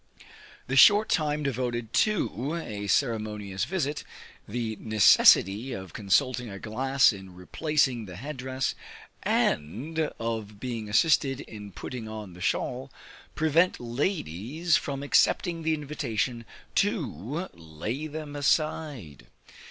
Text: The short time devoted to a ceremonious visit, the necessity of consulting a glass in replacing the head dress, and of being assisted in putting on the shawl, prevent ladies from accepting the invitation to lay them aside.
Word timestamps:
The 0.65 0.75
short 0.75 1.09
time 1.09 1.43
devoted 1.43 1.93
to 1.93 2.55
a 2.55 2.87
ceremonious 2.87 3.65
visit, 3.65 4.03
the 4.47 4.75
necessity 4.79 5.73
of 5.73 5.93
consulting 5.93 6.49
a 6.49 6.57
glass 6.57 7.13
in 7.13 7.35
replacing 7.35 8.05
the 8.05 8.15
head 8.15 8.37
dress, 8.37 8.73
and 9.21 9.99
of 10.17 10.59
being 10.59 10.89
assisted 10.89 11.41
in 11.41 11.71
putting 11.71 12.07
on 12.09 12.33
the 12.33 12.41
shawl, 12.41 12.91
prevent 13.35 13.79
ladies 13.79 14.75
from 14.75 15.03
accepting 15.03 15.61
the 15.61 15.75
invitation 15.75 16.45
to 16.77 17.47
lay 17.53 18.07
them 18.07 18.35
aside. 18.35 19.27